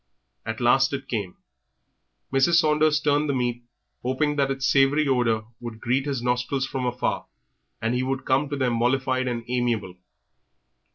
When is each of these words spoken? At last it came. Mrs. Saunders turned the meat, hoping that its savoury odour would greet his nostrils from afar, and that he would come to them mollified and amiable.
At 0.47 0.59
last 0.59 0.93
it 0.93 1.07
came. 1.07 1.37
Mrs. 2.33 2.55
Saunders 2.55 2.99
turned 2.99 3.29
the 3.29 3.35
meat, 3.35 3.61
hoping 4.01 4.35
that 4.35 4.49
its 4.49 4.65
savoury 4.65 5.07
odour 5.07 5.45
would 5.59 5.79
greet 5.79 6.07
his 6.07 6.23
nostrils 6.23 6.65
from 6.65 6.87
afar, 6.87 7.27
and 7.83 7.93
that 7.93 7.97
he 7.97 8.01
would 8.01 8.25
come 8.25 8.49
to 8.49 8.57
them 8.57 8.73
mollified 8.79 9.27
and 9.27 9.43
amiable. 9.47 9.93